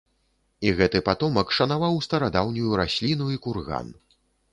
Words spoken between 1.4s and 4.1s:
шанаваў старадаўнюю расліну і курган.